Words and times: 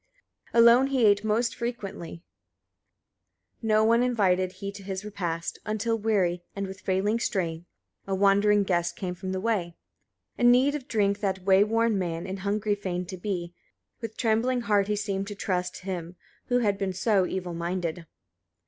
2. 0.53 0.57
Alone 0.57 0.87
he 0.87 1.05
ate 1.05 1.23
most 1.23 1.53
frequently, 1.55 2.23
no 3.61 3.83
one 3.83 4.01
invited 4.01 4.53
he 4.53 4.71
to 4.71 4.81
his 4.81 5.05
repast; 5.05 5.59
until 5.63 5.95
weary, 5.95 6.41
and 6.55 6.65
with 6.65 6.81
failing 6.81 7.19
strength, 7.19 7.67
a 8.07 8.15
wandering 8.15 8.63
guest 8.63 8.95
came 8.95 9.13
from 9.13 9.31
the 9.31 9.39
way. 9.39 9.75
3. 10.37 10.45
In 10.45 10.51
need 10.51 10.73
of 10.73 10.87
drink 10.87 11.19
that 11.19 11.43
way 11.43 11.63
worn 11.63 11.99
man, 11.99 12.25
and 12.25 12.39
hungry 12.39 12.73
feigned 12.73 13.09
to 13.09 13.17
be: 13.17 13.53
with 14.01 14.17
trembling 14.17 14.61
heart 14.61 14.87
he 14.87 14.95
seemed 14.95 15.27
to 15.27 15.35
trust 15.35 15.81
him 15.81 16.15
who 16.47 16.57
had 16.57 16.79
been 16.79 16.93
so 16.93 17.27
evil 17.27 17.53
minded. 17.53 18.07